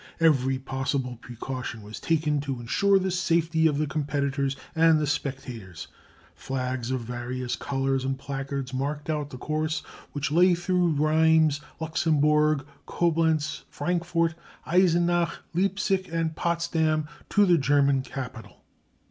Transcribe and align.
Every 0.19 0.57
possible 0.57 1.17
precaution 1.21 1.83
was 1.83 1.99
taken 1.99 2.41
to 2.41 2.59
insure 2.59 2.97
the 2.97 3.11
safety 3.11 3.67
of 3.67 3.77
the 3.77 3.85
competitors 3.85 4.55
and 4.73 4.97
the 4.99 5.05
spectators. 5.05 5.89
Flags 6.33 6.89
of 6.89 7.01
various 7.01 7.55
colours 7.55 8.03
and 8.03 8.17
placards 8.17 8.73
marked 8.73 9.11
out 9.11 9.29
the 9.29 9.37
course, 9.37 9.81
which 10.13 10.31
lay 10.31 10.55
through 10.55 10.93
Rheims, 10.93 11.61
Luxembourg, 11.79 12.65
Coblentz, 12.87 13.65
Frankfurt, 13.69 14.33
Eisenach, 14.65 15.43
Leipsic, 15.53 16.11
and 16.11 16.35
Potsdam 16.35 17.07
to 17.29 17.45
the 17.45 17.59
German 17.59 18.01
capital. 18.01 18.63